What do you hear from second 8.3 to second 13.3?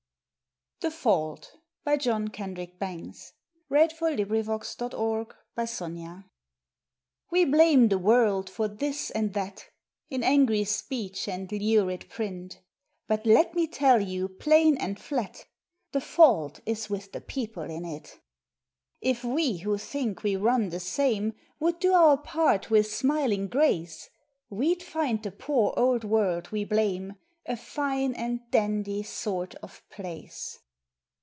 for this and that, In angry speech and lurid print, But